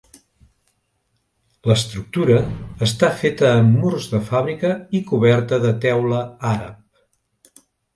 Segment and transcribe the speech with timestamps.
[1.73, 2.39] L'estructura
[2.89, 7.59] està feta amb murs de fàbrica i coberta de teula àrab.